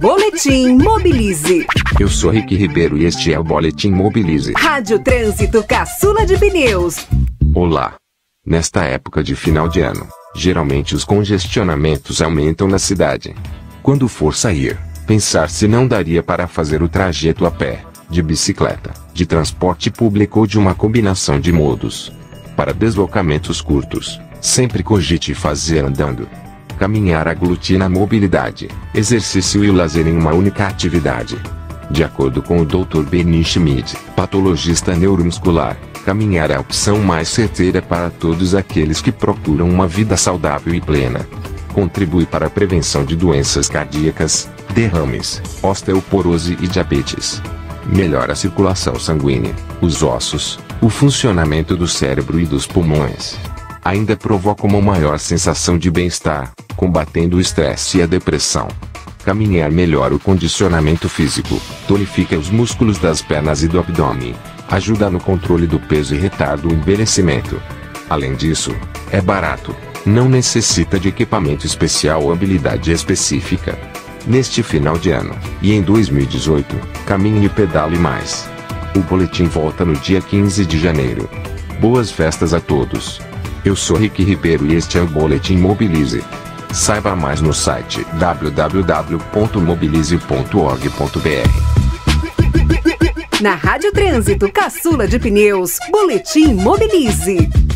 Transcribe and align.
Boletim 0.00 0.76
Mobilize. 0.80 1.66
Eu 1.98 2.08
sou 2.08 2.30
Rick 2.30 2.54
Ribeiro 2.54 2.96
e 2.96 3.04
este 3.04 3.32
é 3.32 3.38
o 3.38 3.42
Boletim 3.44 3.90
Mobilize. 3.90 4.52
Rádio 4.56 4.98
Trânsito 5.00 5.62
Caçula 5.64 6.24
de 6.24 6.36
Pneus. 6.38 7.06
Olá. 7.54 7.94
Nesta 8.46 8.84
época 8.84 9.22
de 9.22 9.34
final 9.34 9.68
de 9.68 9.80
ano, 9.80 10.06
geralmente 10.36 10.94
os 10.94 11.04
congestionamentos 11.04 12.22
aumentam 12.22 12.68
na 12.68 12.78
cidade. 12.78 13.34
Quando 13.82 14.08
for 14.08 14.34
sair, 14.34 14.78
pensar 15.06 15.50
se 15.50 15.66
não 15.66 15.86
daria 15.86 16.22
para 16.22 16.46
fazer 16.46 16.82
o 16.82 16.88
trajeto 16.88 17.44
a 17.44 17.50
pé, 17.50 17.82
de 18.08 18.22
bicicleta, 18.22 18.92
de 19.12 19.26
transporte 19.26 19.90
público 19.90 20.40
ou 20.40 20.46
de 20.46 20.58
uma 20.58 20.74
combinação 20.74 21.38
de 21.40 21.52
modos. 21.52 22.12
Para 22.56 22.72
deslocamentos 22.72 23.60
curtos, 23.60 24.20
sempre 24.40 24.82
cogite 24.82 25.34
fazer 25.34 25.84
andando. 25.84 26.26
Caminhar 26.78 27.26
aglutina 27.26 27.86
a 27.86 27.88
mobilidade, 27.88 28.68
exercício 28.94 29.64
e 29.64 29.68
o 29.70 29.72
lazer 29.72 30.06
em 30.06 30.16
uma 30.16 30.32
única 30.32 30.68
atividade. 30.68 31.36
De 31.90 32.04
acordo 32.04 32.40
com 32.40 32.60
o 32.60 32.64
Dr. 32.64 33.00
Benny 33.02 33.42
Schmidt, 33.44 33.96
patologista 34.14 34.94
neuromuscular, 34.94 35.76
caminhar 36.04 36.52
é 36.52 36.54
a 36.54 36.60
opção 36.60 37.00
mais 37.00 37.26
certeira 37.28 37.82
para 37.82 38.10
todos 38.10 38.54
aqueles 38.54 39.02
que 39.02 39.10
procuram 39.10 39.68
uma 39.68 39.88
vida 39.88 40.16
saudável 40.16 40.72
e 40.72 40.80
plena. 40.80 41.26
Contribui 41.74 42.26
para 42.26 42.46
a 42.46 42.50
prevenção 42.50 43.04
de 43.04 43.16
doenças 43.16 43.68
cardíacas, 43.68 44.48
derrames, 44.72 45.42
osteoporose 45.60 46.56
e 46.60 46.68
diabetes. 46.68 47.42
Melhora 47.92 48.34
a 48.34 48.36
circulação 48.36 48.96
sanguínea, 49.00 49.54
os 49.80 50.04
ossos, 50.04 50.60
o 50.80 50.88
funcionamento 50.88 51.76
do 51.76 51.88
cérebro 51.88 52.38
e 52.38 52.44
dos 52.46 52.68
pulmões 52.68 53.36
ainda 53.84 54.16
provoca 54.16 54.66
uma 54.66 54.80
maior 54.80 55.18
sensação 55.18 55.78
de 55.78 55.90
bem-estar, 55.90 56.52
combatendo 56.76 57.36
o 57.36 57.40
estresse 57.40 57.98
e 57.98 58.02
a 58.02 58.06
depressão. 58.06 58.68
Caminhar 59.24 59.70
melhora 59.70 60.14
o 60.14 60.18
condicionamento 60.18 61.08
físico, 61.08 61.60
tonifica 61.86 62.36
os 62.36 62.48
músculos 62.48 62.98
das 62.98 63.20
pernas 63.20 63.62
e 63.62 63.68
do 63.68 63.78
abdômen, 63.78 64.34
ajuda 64.70 65.10
no 65.10 65.20
controle 65.20 65.66
do 65.66 65.78
peso 65.78 66.14
e 66.14 66.18
retarda 66.18 66.66
o 66.68 66.72
envelhecimento. 66.72 67.60
Além 68.08 68.34
disso, 68.34 68.74
é 69.10 69.20
barato, 69.20 69.74
não 70.06 70.28
necessita 70.28 70.98
de 70.98 71.08
equipamento 71.08 71.66
especial 71.66 72.22
ou 72.22 72.32
habilidade 72.32 72.90
específica. 72.90 73.78
Neste 74.26 74.62
final 74.62 74.98
de 74.98 75.10
ano, 75.10 75.34
e 75.60 75.72
em 75.72 75.82
2018, 75.82 76.74
caminhe 77.06 77.46
e 77.46 77.48
pedale 77.48 77.98
mais. 77.98 78.48
O 78.96 79.00
boletim 79.00 79.44
volta 79.44 79.84
no 79.84 79.94
dia 79.94 80.20
15 80.20 80.64
de 80.66 80.78
janeiro. 80.78 81.28
Boas 81.80 82.10
festas 82.10 82.52
a 82.54 82.60
todos! 82.60 83.20
Eu 83.64 83.74
sou 83.76 83.96
Rick 83.96 84.20
Ribeiro 84.22 84.66
e 84.66 84.74
este 84.74 84.98
é 84.98 85.00
o 85.00 85.06
Boletim 85.06 85.56
Mobilize. 85.56 86.22
Saiba 86.72 87.16
mais 87.16 87.40
no 87.40 87.52
site 87.54 88.06
www.mobilize.org.br. 88.18 90.90
Na 93.40 93.54
Rádio 93.54 93.90
Trânsito 93.92 94.50
Caçula 94.52 95.06
de 95.08 95.18
Pneus, 95.18 95.78
Boletim 95.90 96.52
Mobilize. 96.54 97.67